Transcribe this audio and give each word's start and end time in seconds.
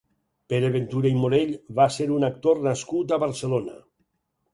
Pere 0.51 0.69
Ventura 0.75 1.09
i 1.15 1.19
Morell 1.23 1.51
va 1.79 1.87
ser 1.97 2.07
un 2.15 2.25
actor 2.29 2.63
nascut 2.69 3.13
a 3.13 3.21
Barcelona. 3.25 3.77